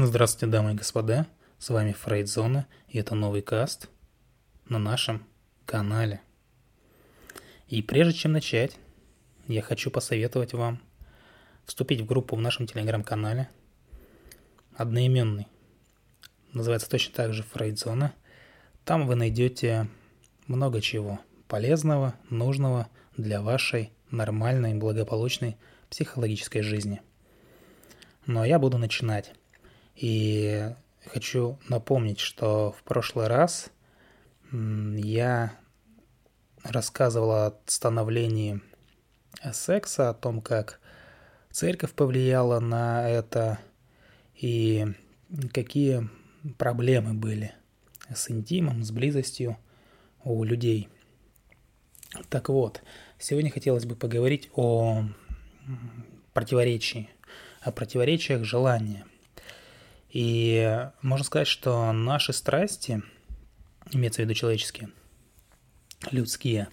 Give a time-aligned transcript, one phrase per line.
[0.00, 1.26] Здравствуйте, дамы и господа,
[1.58, 3.88] с вами Фрейдзона, и это новый каст
[4.68, 5.26] на нашем
[5.66, 6.20] канале.
[7.66, 8.78] И прежде чем начать,
[9.48, 10.80] я хочу посоветовать вам
[11.64, 13.48] вступить в группу в нашем телеграм-канале,
[14.76, 15.48] одноименный,
[16.52, 18.14] называется точно так же Фрейдзона.
[18.84, 19.88] Там вы найдете
[20.46, 21.18] много чего
[21.48, 25.56] полезного, нужного для вашей нормальной, благополучной
[25.90, 27.02] психологической жизни.
[28.26, 29.34] Но я буду начинать.
[30.00, 30.64] И
[31.06, 33.72] хочу напомнить, что в прошлый раз
[34.52, 35.58] я
[36.62, 38.60] рассказывал о становлении
[39.52, 40.78] секса, о том, как
[41.50, 43.58] церковь повлияла на это
[44.36, 44.86] и
[45.52, 46.08] какие
[46.58, 47.52] проблемы были
[48.14, 49.58] с интимом, с близостью
[50.22, 50.88] у людей.
[52.30, 52.82] Так вот,
[53.18, 55.06] сегодня хотелось бы поговорить о
[56.34, 57.10] противоречии,
[57.62, 59.04] о противоречиях желания–
[60.08, 63.02] и можно сказать, что наши страсти,
[63.92, 64.90] имеется в виду человеческие,
[66.10, 66.68] людские,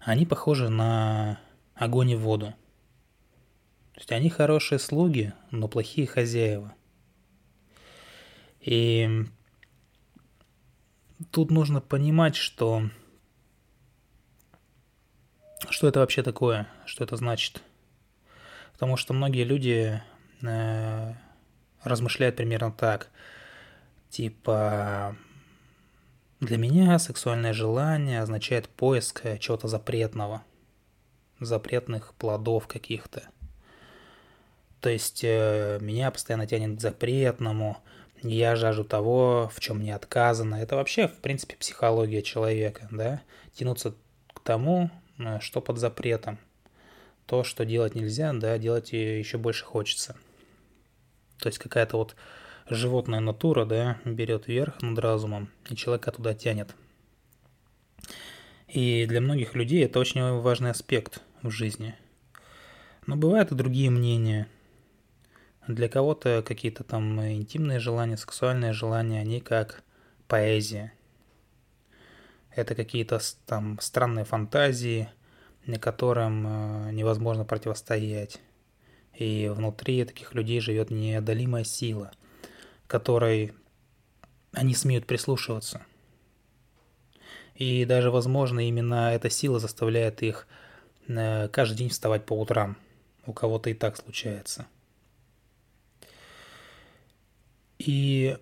[0.00, 1.40] они похожи на
[1.74, 2.54] огонь и воду.
[3.94, 6.74] То есть они хорошие слуги, но плохие хозяева.
[8.60, 9.26] И
[11.30, 12.88] тут нужно понимать, что
[15.70, 17.62] что это вообще такое, что это значит.
[18.72, 20.02] Потому что многие люди
[20.42, 21.14] э,
[21.84, 23.08] размышляет примерно так.
[24.10, 25.16] Типа,
[26.40, 30.42] для меня сексуальное желание означает поиск чего-то запретного,
[31.40, 33.22] запретных плодов каких-то.
[34.80, 37.78] То есть э, меня постоянно тянет к запретному,
[38.22, 40.56] я жажду того, в чем мне отказано.
[40.56, 43.22] Это вообще, в принципе, психология человека, да?
[43.54, 43.94] Тянуться
[44.32, 46.38] к тому, э, что под запретом.
[47.26, 50.16] То, что делать нельзя, да, делать еще больше хочется.
[51.42, 52.14] То есть какая-то вот
[52.70, 56.76] животная натура, да, берет верх над разумом, и человека туда тянет.
[58.68, 61.96] И для многих людей это очень важный аспект в жизни.
[63.08, 64.46] Но бывают и другие мнения.
[65.66, 69.82] Для кого-то какие-то там интимные желания, сексуальные желания, они как
[70.28, 70.92] поэзия.
[72.54, 75.08] Это какие-то там странные фантазии,
[75.80, 78.40] которым э, невозможно противостоять.
[79.14, 82.12] И внутри таких людей живет неодолимая сила,
[82.86, 83.52] которой
[84.52, 85.84] они смеют прислушиваться.
[87.54, 90.46] И даже, возможно, именно эта сила заставляет их
[91.06, 92.76] э, каждый день вставать по утрам.
[93.26, 94.66] У кого-то и так случается.
[97.78, 98.36] И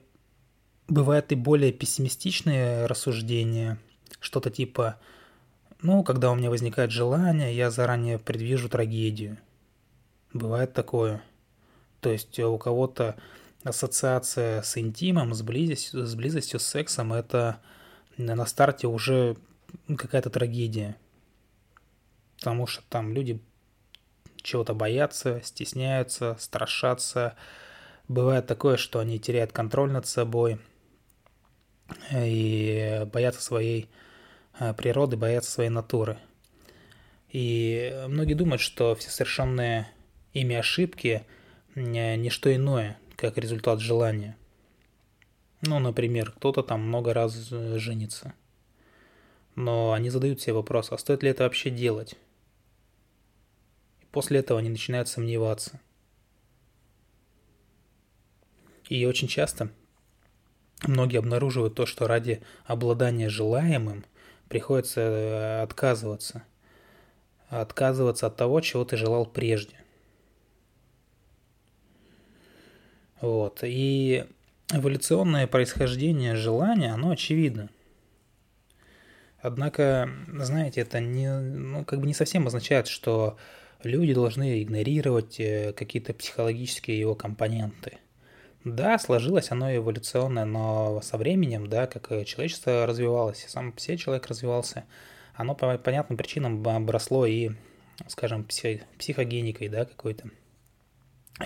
[0.89, 3.79] бывают и более пессимистичные рассуждения,
[4.21, 4.99] что-то типа,
[5.83, 9.39] ну, когда у меня возникает желание, я заранее предвижу трагедию–
[10.33, 11.23] Бывает такое.
[12.01, 13.17] То есть у кого-то
[13.65, 17.61] ассоциация с интимом, с близостью, с близостью, с сексом, это
[18.17, 19.37] на старте уже
[19.87, 20.97] какая-то трагедия.
[22.39, 23.41] Потому что там люди
[24.37, 27.37] чего-то боятся, стесняются, страшатся.
[28.09, 30.59] Бывает такое, что они теряют контроль над собой
[32.13, 33.91] и боятся своей
[34.59, 36.19] э, природы, боятся своей натуры.
[37.29, 39.89] И многие думают, что все совершенные
[40.33, 41.25] ими ошибки
[41.75, 44.37] не что иное, как результат желания.
[45.63, 48.33] Ну, например, кто-то там много раз э, женится.
[49.57, 52.15] Но они задают себе вопрос, а стоит ли это вообще делать?
[54.01, 55.81] И после этого они начинают сомневаться.
[58.89, 59.71] И очень часто
[60.85, 64.07] многие обнаруживают то, что ради обладания желаемым
[64.49, 66.43] приходится э, отказываться.
[67.49, 69.77] Отказываться от того, чего ты желал прежде–
[73.21, 73.61] Вот.
[73.63, 74.25] И
[74.73, 77.69] эволюционное происхождение желания, оно очевидно.
[79.43, 83.39] Однако, знаете, это не, ну, как бы не совсем означает, что
[83.83, 87.99] люди должны игнорировать э, какие-то психологические его компоненты.
[88.65, 94.85] Да, сложилось оно эволюционное, но со временем, да, как человечество развивалось, сам все человек развивался,
[95.35, 97.53] оно по понятным причинам обросло и,
[98.09, 100.29] скажем, психогеникой, да, какой-то.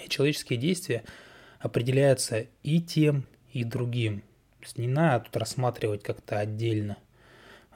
[0.05, 1.05] И человеческие действия–
[1.59, 4.21] определяется и тем, и другим.
[4.61, 6.97] То есть не надо тут рассматривать как-то отдельно.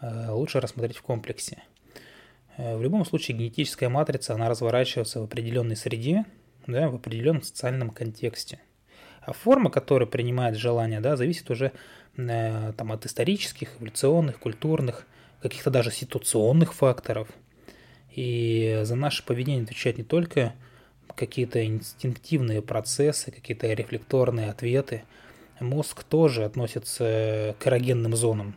[0.01, 1.63] Э, лучше рассмотреть в комплексе.
[2.57, 6.25] Э, в любом случае генетическая матрица, она разворачивается в определенной среде,
[6.67, 8.61] да, в определенном социальном контексте.
[9.21, 11.73] А форма, которую принимает желание, да, зависит уже
[12.17, 15.07] э, там, от исторических, эволюционных, культурных,
[15.43, 17.29] каких-то даже ситуационных факторов.
[18.15, 20.55] И за наше поведение отвечает не только
[21.19, 25.05] какие-то инстинктивные процессы, какие-то рефлекторные ответы.
[25.61, 28.57] Мозг тоже относится к эрогенным зонам.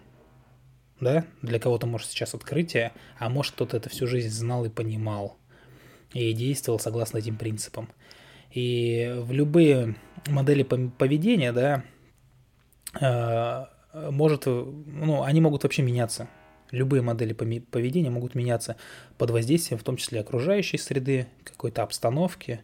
[1.00, 1.25] Да?
[1.42, 5.38] Для кого-то, может, сейчас открытие, а может, кто-то это всю жизнь знал и понимал.
[6.13, 7.90] И действовал согласно этим принципам.
[8.52, 9.96] И в любые
[10.28, 11.84] модели поведения, да,
[13.00, 13.66] э,
[14.12, 16.28] может, ну, они могут вообще меняться.
[16.71, 18.77] Любые модели поведения могут меняться
[19.18, 22.62] под воздействием, в том числе окружающей среды, какой-то обстановки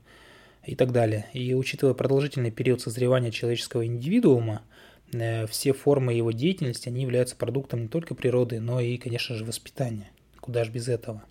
[0.66, 1.28] и так далее.
[1.34, 4.64] И учитывая продолжительный период созревания человеческого индивидуума,
[5.12, 9.44] э, все формы его деятельности, они являются продуктом не только природы, но и, конечно же,
[9.44, 10.10] воспитания.
[10.40, 11.24] Куда же без этого?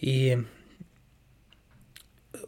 [0.00, 0.38] И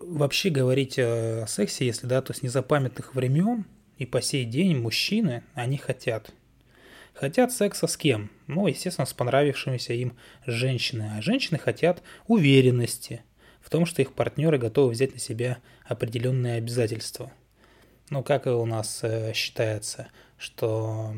[0.00, 3.64] вообще говорить о сексе, если да, то с незапамятных времен
[3.96, 6.32] и по сей день мужчины, они хотят–
[7.16, 8.30] Хотят секса с кем?
[8.46, 11.12] Ну, естественно, с понравившимися им женщиной.
[11.16, 13.22] А женщины хотят уверенности
[13.62, 17.32] в том, что их партнеры готовы взять на себя определенные обязательства.
[18.10, 21.14] Ну, как и у нас э, считается, что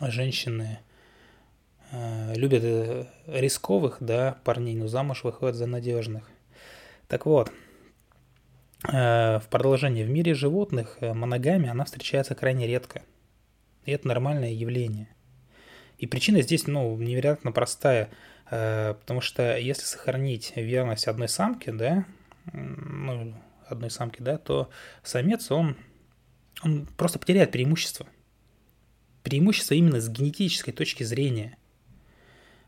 [0.00, 0.78] женщины
[1.90, 6.30] э, любят э, рисковых, да, парней, но замуж выходят за надежных.
[7.06, 7.52] Так вот,
[8.82, 13.02] в продолжении в мире животных моногамия, она встречается крайне редко–
[13.84, 15.08] и это нормальное явление.
[15.98, 18.10] И причина здесь, ну, невероятно простая,
[18.50, 22.04] э, потому что если сохранить верность одной самки, да,
[22.52, 23.34] ну,
[23.66, 24.70] одной самки, да, то
[25.02, 25.76] самец, он,
[26.62, 28.06] он просто потеряет преимущество.
[29.22, 31.56] Преимущество именно с генетической точки зрения.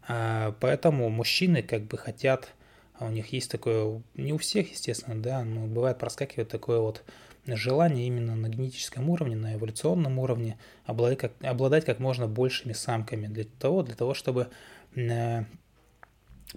[0.06, 2.54] А, поэтому мужчины как бы хотят,
[2.94, 7.02] а у них есть такое, не у всех, естественно, да, но бывает проскакивает такое вот
[7.46, 13.26] желание именно на генетическом уровне, на эволюционном уровне обладать как, обладать как можно большими самками
[13.26, 14.48] для того, для того, чтобы
[14.94, 15.44] э,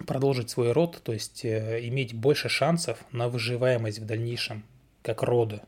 [0.06, 4.64] продолжить свой род, то есть э, иметь больше шансов на выживаемость в дальнейшем,
[5.02, 5.62] как рода.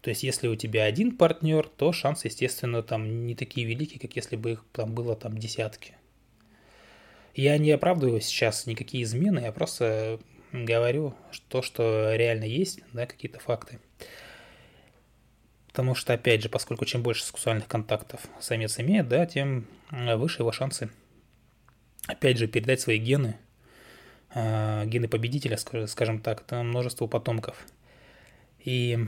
[0.00, 4.16] То есть, если у тебя один партнер, то шансы, естественно, там не такие великие, как
[4.16, 5.94] если бы их там было там десятки.
[7.34, 10.18] Я не оправдываю сейчас никакие измены, я просто
[10.52, 11.14] говорю
[11.48, 13.80] то, что реально есть, да, какие-то факты.
[15.68, 20.42] Потому что, опять же, поскольку чем больше сексуальных контактов самец имеет, да, тем э, выше
[20.42, 20.90] его шансы,
[22.06, 23.38] опять же, передать свои гены,
[24.34, 27.66] э, гены победителя, скажем так, это множество потомков.
[28.58, 28.98] И,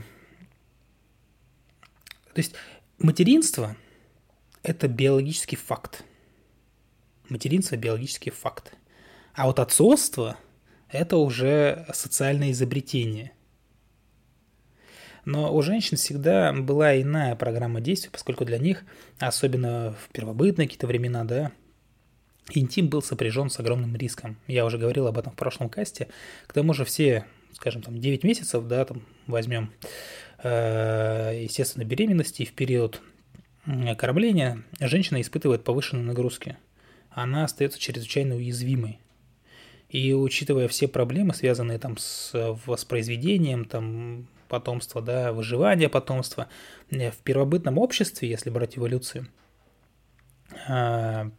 [2.33, 2.55] то есть,
[2.97, 3.77] материнство–
[4.63, 6.03] это биологический факт.
[7.29, 8.73] Материнство– биологический факт.
[9.35, 10.37] А вот отцовство–
[10.89, 13.31] это уже социальное изобретение.
[15.25, 18.83] Но у женщин всегда была иная программа действий, поскольку для них,
[19.19, 21.51] особенно в первобытные какие-то времена, да,
[22.53, 24.37] интим был сопряжен с огромным риском.
[24.45, 26.09] Я уже говорил об этом в прошлом касте.
[26.45, 29.71] К тому же все, скажем, там 9 месяцев, да, там возьмем,
[30.43, 33.01] э, естественно, беременности и в период
[33.97, 36.57] кормления женщина испытывает повышенные нагрузки.
[37.09, 38.99] Она остается чрезвычайно уязвимой.
[39.89, 42.31] И учитывая все проблемы, связанные там с
[42.65, 46.47] воспроизведением там, потомства, да, выживания потомства,
[46.89, 49.27] э, в первобытном обществе, если брать эволюцию,
[50.67, 51.31] а,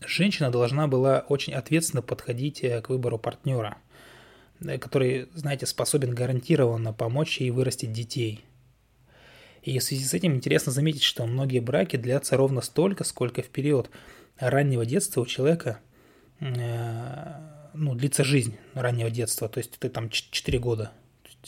[0.00, 3.78] женщина должна была очень ответственно подходить э, к выбору партнера,
[4.60, 8.44] э, который, знаете, способен гарантированно помочь ей вырастить детей.
[9.62, 13.48] И в связи с этим интересно заметить, что многие браки длятся ровно столько, сколько в
[13.48, 13.90] период
[14.38, 15.80] раннего детства у человека
[17.78, 20.92] ну, длится жизнь раннего детства, то есть это там 4 года.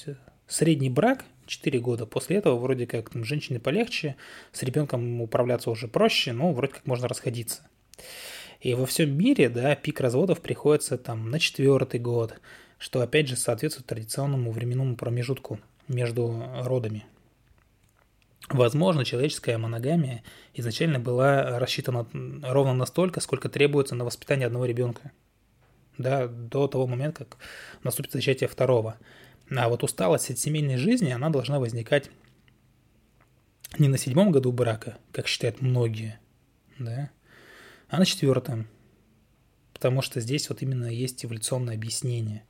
[0.07, 0.15] Э,
[0.47, 2.07] средний брак 4 года.
[2.07, 4.17] После этого вроде как там, женщине полегче,
[4.53, 7.69] с ребенком управляться уже проще, но вроде как можно расходиться.
[8.61, 12.39] И во всем мире, да, пик разводов приходится там на четвертый год,
[12.79, 15.59] что опять же соответствует традиционному временному промежутку
[15.89, 17.05] между родами.
[18.49, 20.23] Возможно, человеческая моногамия
[20.55, 22.07] изначально была рассчитана
[22.43, 25.13] ровно настолько, сколько требуется на воспитание одного ребенка
[26.01, 27.39] да, до того момента, как
[27.83, 28.97] наступит зачатие второго.
[29.55, 32.11] А вот усталость от семейной жизни, она должна возникать
[33.79, 36.19] не на седьмом году брака, как считают многие,
[36.79, 37.11] да,
[37.89, 38.69] а на четвертом.
[39.73, 42.45] Потому что здесь вот именно есть эволюционное объяснение.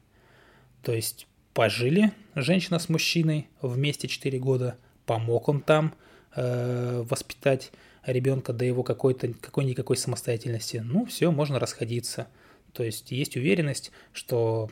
[0.83, 5.95] То есть пожили женщина с мужчиной вместе 4 года, помог он там
[6.35, 7.71] э, воспитать
[8.05, 10.79] ребенка до его какой-то какой-никакой самостоятельности.
[10.85, 12.29] Ну, все, можно расходиться–
[12.73, 14.71] то есть есть уверенность, что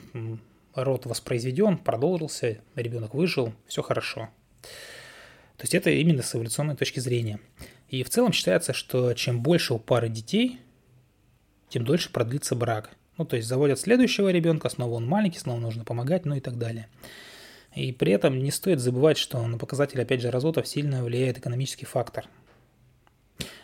[0.75, 4.29] род воспроизведен, продолжился, ребенок выжил, все хорошо.
[5.57, 7.41] То есть это именно с эволюционной точки зрения.
[7.89, 10.61] И в целом считается, что чем больше у пары детей,
[11.69, 12.91] тем дольше продлится брак.
[13.17, 16.59] Ну, то есть заводят следующего ребенка, снова он маленький, снова нужно помогать, ну и так
[16.59, 16.89] далее.
[17.75, 21.87] И при этом не стоит забывать, что на показатель, опять же, разводов сильно влияет экономический
[21.87, 22.27] фактор.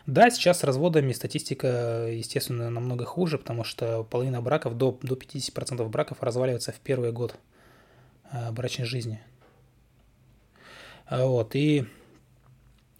[0.07, 5.89] Да, сейчас с разводами статистика, естественно, намного хуже, потому что половина браков, до, до 50%
[5.89, 7.37] браков разваливается в первый год
[8.31, 9.21] э, брачной жизни.
[11.11, 11.87] Вот, и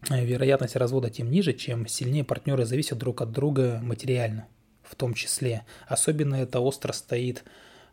[0.09, 4.47] вероятность развода тем ниже, чем сильнее партнеры зависят друг от друга материально,
[4.83, 5.65] в том числе.
[5.87, 7.45] Особенно это остро стоит,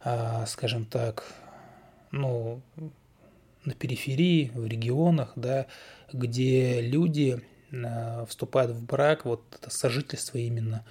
[0.06, 1.26] э, скажем так,
[2.12, 2.62] ну,
[3.66, 5.68] на периферии, в регионах, да,
[6.14, 7.51] где люди э,
[8.28, 10.86] вступают в брак, вот это сожительство именно,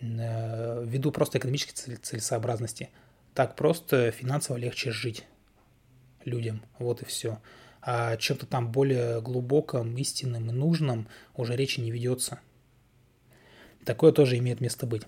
[0.00, 2.90] э, ввиду просто экономической целесообразности.
[3.34, 5.24] Так просто финансово легче жить
[6.24, 7.38] людям, вот и все.
[7.80, 12.40] А чем-то там более глубоком, истинном и нужном уже речи не ведется.
[13.84, 15.02] Такое тоже имеет место быть.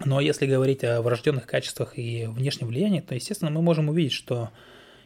[0.00, 4.50] Но если говорить о врожденных качествах и внешнем влиянии, то, естественно, мы можем увидеть, что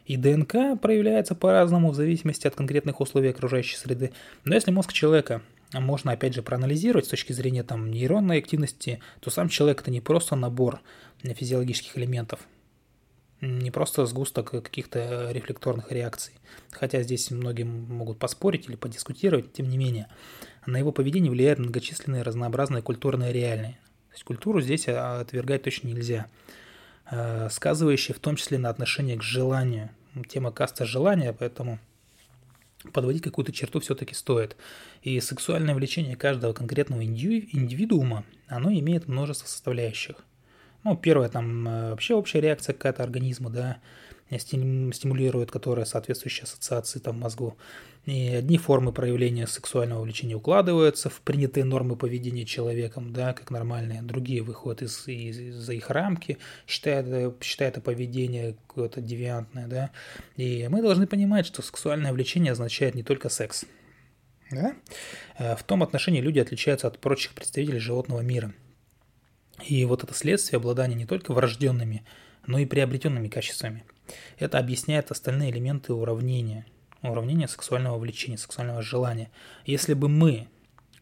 [0.08, 4.12] и ДНК проявляется по-разному в зависимости от конкретных условий окружающей среды.
[4.44, 5.42] Но если мозг человека
[5.74, 10.00] можно, опять же, проанализировать с точки зрения там, нейронной активности, то сам человек– это не
[10.00, 10.80] просто набор
[11.22, 12.40] физиологических элементов,
[13.42, 16.32] не просто сгусток каких-то рефлекторных реакций.
[16.70, 20.06] Хотя здесь многие могут поспорить или подискутировать, тем не менее.
[20.64, 23.72] На его поведение влияют многочисленные разнообразные культурные реальные.
[24.08, 26.28] То есть культуру здесь отвергать точно нельзя.
[27.10, 29.90] Э, сказывающие в том числе на отношение к желанию
[30.28, 31.78] тема каста желания, поэтому
[32.92, 34.56] подводить какую-то черту все-таки стоит.
[35.02, 40.16] И сексуальное влечение каждого конкретного индивидуума, оно имеет множество составляющих.
[40.84, 43.78] Ну, первое, там э, вообще общая реакция какая-то организма, да,
[44.36, 47.56] стимулирует, которая соответствующие ассоциации там мозгу.
[48.04, 54.02] И одни формы проявления сексуального влечения укладываются в принятые нормы поведения человеком, да, как нормальные,
[54.02, 59.90] другие выходят из, из, из-за их рамки, считая, считая это поведение какое-то девиантное, да.
[60.36, 63.64] И мы должны понимать, что сексуальное влечение означает не только секс.
[64.50, 64.74] Да?
[65.38, 68.54] Э, в том отношении люди отличаются от прочих представителей животного мира.
[69.66, 72.04] И вот это следствие обладания не только врожденными,
[72.46, 73.84] но и приобретенными качествами–
[74.38, 76.66] это объясняет остальные элементы уравнения,
[77.02, 79.30] уравнения сексуального влечения, сексуального желания.
[79.64, 80.48] Если бы мы,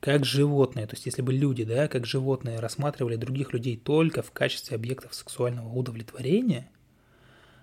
[0.00, 4.30] как животные, то есть если бы люди, да, как животные рассматривали других людей только в
[4.30, 6.68] качестве объектов сексуального удовлетворения,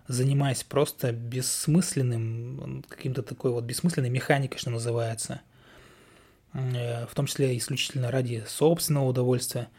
[0.07, 5.41] занимаясь просто бессмысленным, каким-то такой вот бессмысленной механикой, что называется,
[6.53, 9.69] э, в том числе исключительно ради собственного удовольствия,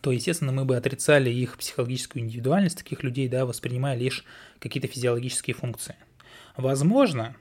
[0.00, 4.24] то, естественно, мы бы отрицали их психологическую индивидуальность таких людей, да, воспринимая лишь
[4.58, 5.96] какие-то физиологические функции.
[6.56, 7.36] Возможно,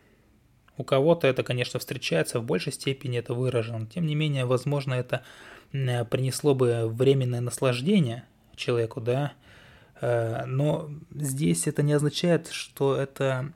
[0.78, 3.86] у кого-то это, конечно, встречается, в большей степени это выражено.
[3.86, 5.24] Тем не менее, возможно, это
[5.72, 9.34] принесло бы временное наслаждение человеку, да,
[10.02, 13.52] э, но здесь это не означает, что это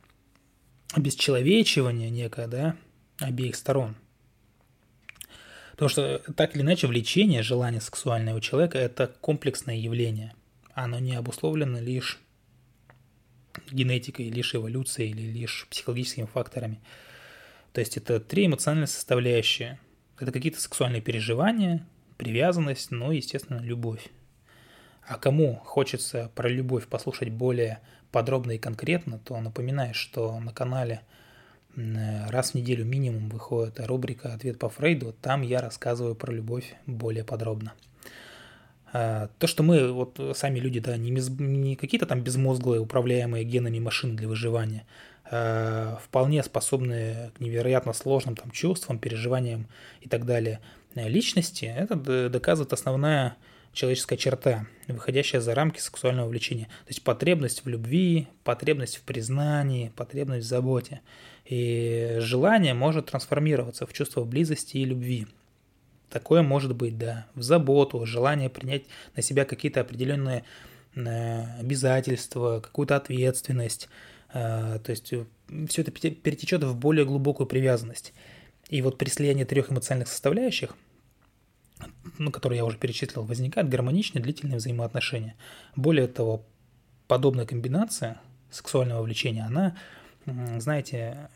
[0.94, 2.76] обесчеловечивание некое, да,
[3.20, 3.96] обеих сторон–
[5.78, 10.34] Потому что так или иначе влечение, желание сексуальное у человека– это комплексное явление.
[10.74, 12.20] Оно не обусловлено лишь
[13.70, 16.82] генетикой, лишь эволюцией или лишь психологическими факторами.
[17.74, 19.80] То есть это три эмоциональные составляющие.
[20.20, 21.86] Это какие-то сексуальные переживания,
[22.18, 24.08] привязанность, ну и, естественно, любовь.
[25.04, 27.82] А кому хочется про любовь послушать более
[28.12, 31.02] подробно и конкретно, то напоминаю, что на канале–
[31.78, 35.14] раз в неделю минимум выходит рубрика «Ответ по Фрейду».
[35.22, 37.74] Там я рассказываю про любовь более подробно.
[38.94, 43.80] А, то, что мы, вот сами люди, да, не, не какие-то там безмозглые, управляемые генами
[43.80, 44.86] машины для выживания,
[45.30, 49.68] а вполне способные к невероятно сложным там чувствам, переживаниям
[50.02, 50.62] и так далее
[50.96, 51.96] личности, это
[52.30, 53.36] доказывает основная
[53.74, 56.66] человеческая черта, выходящая за рамки сексуального влечения.
[56.66, 61.02] То есть потребность в любви, потребность в признании, потребность в заботе.
[61.50, 65.28] И желание может трансформироваться в чувство близости и любви.
[66.10, 68.84] Такое может быть, да, в заботу, желание принять
[69.16, 70.44] на себя какие-то определенные
[70.96, 73.90] э, обязательства, какую-то ответственность.
[74.34, 75.26] Э, то есть э,
[75.68, 78.14] все это перетечет в более глубокую привязанность.
[78.70, 80.76] И вот при слиянии трех эмоциональных составляющих–
[82.18, 85.36] ну, которые я уже перечислил, возникают гармоничные длительные взаимоотношения.
[85.76, 86.46] Более того,
[87.08, 89.78] подобная комбинация сексуального влечения, она,
[90.26, 91.30] знаете,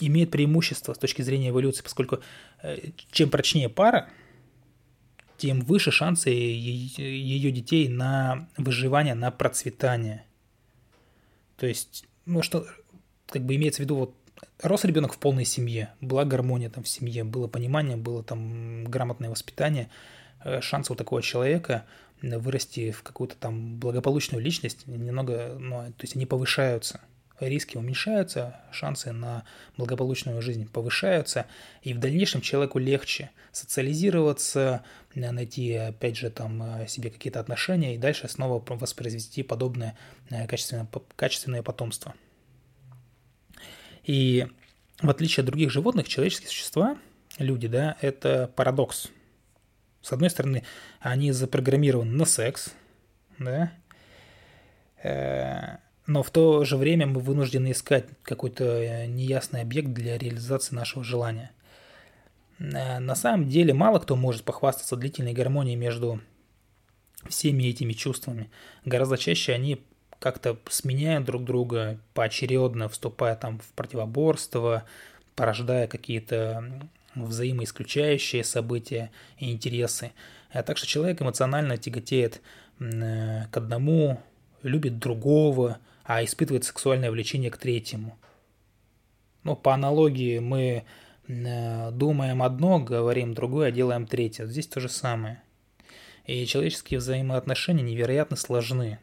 [0.00, 2.20] имеет преимущество с точки зрения эволюции, поскольку
[2.62, 4.08] э, чем прочнее пара,
[5.36, 10.24] тем выше шансы ее детей на выживание, на процветание.
[11.56, 12.66] То есть, ну что,
[13.26, 14.14] как бы имеется в виду вот
[14.62, 19.30] рос ребенок в полной семье, была гармония там в семье, было понимание, было там грамотное
[19.30, 19.90] воспитание,
[20.44, 21.86] э, шансы у такого человека
[22.22, 27.00] вырасти в какую-то там благополучную личность, немного, ну, то есть они повышаются
[27.48, 29.44] риски уменьшаются, шансы на
[29.76, 31.46] благополучную жизнь повышаются,
[31.82, 37.98] и в дальнейшем человеку легче социализироваться, найти, опять же, там э, себе какие-то отношения и
[37.98, 39.96] дальше снова воспроизвести подобное
[40.30, 42.14] э, качественное, качественное потомство.
[44.04, 44.46] И
[45.00, 46.96] в отличие от других животных, человеческие существа,
[47.38, 49.08] люди, да, это парадокс.
[50.02, 50.64] С одной стороны,
[51.00, 52.70] они запрограммированы на секс,
[53.38, 53.72] да,
[55.02, 55.78] э,
[56.10, 61.04] но в то же время мы вынуждены искать какой-то э, неясный объект для реализации нашего
[61.04, 61.52] желания.
[62.58, 66.20] Э, на самом деле мало кто может похвастаться длительной гармонией между
[67.28, 68.50] всеми этими чувствами.
[68.84, 69.84] Гораздо чаще они
[70.18, 74.82] как-то сменяют друг друга поочередно, вступая там в противоборство,
[75.36, 80.10] порождая какие-то взаимоисключающие события и интересы.
[80.50, 82.40] А так что человек эмоционально тяготеет
[82.80, 84.20] к одному,
[84.64, 85.78] любит другого,
[86.10, 88.18] а испытывает сексуальное влечение к третьему.
[89.44, 90.82] Ну, по аналогии мы
[91.28, 94.46] э, думаем одно, говорим другое, а делаем третье.
[94.46, 95.40] Здесь то же самое.
[96.26, 98.98] И человеческие взаимоотношения невероятно сложны.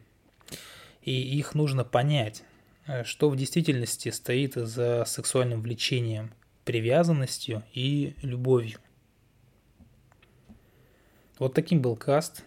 [1.00, 2.42] И их нужно понять,
[2.86, 6.34] э, что в действительности стоит за сексуальным влечением,
[6.66, 8.80] привязанностью и любовью.
[11.38, 12.44] Вот таким был каст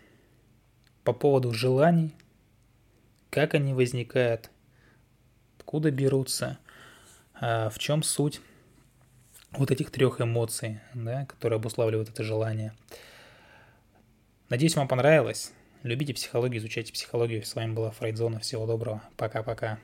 [1.04, 2.14] по поводу желаний,
[3.32, 4.52] как они возникают,
[5.58, 6.60] откуда берутся,
[7.34, 8.42] а в чем суть
[9.54, 12.74] вот этих трех эмоций, да, которые обуславливают это желание.
[14.50, 15.54] Надеюсь, вам понравилось.
[15.82, 17.44] Любите психологию, изучайте психологию.
[17.44, 18.40] С вами была Фрейдзона.
[18.40, 19.02] Всего доброго.
[19.18, 19.80] Пока-пока.